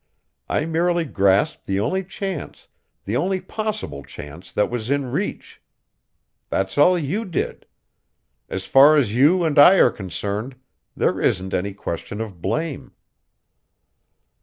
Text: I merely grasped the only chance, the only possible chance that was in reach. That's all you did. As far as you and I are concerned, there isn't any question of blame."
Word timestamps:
I 0.49 0.65
merely 0.65 1.05
grasped 1.05 1.67
the 1.67 1.79
only 1.79 2.03
chance, 2.03 2.67
the 3.05 3.15
only 3.15 3.39
possible 3.39 4.01
chance 4.03 4.51
that 4.51 4.67
was 4.71 4.89
in 4.89 5.11
reach. 5.11 5.61
That's 6.49 6.75
all 6.75 6.97
you 6.97 7.23
did. 7.23 7.67
As 8.49 8.65
far 8.65 8.97
as 8.97 9.13
you 9.13 9.43
and 9.43 9.59
I 9.59 9.75
are 9.75 9.91
concerned, 9.91 10.55
there 10.97 11.21
isn't 11.21 11.53
any 11.53 11.75
question 11.75 12.19
of 12.19 12.41
blame." 12.41 12.93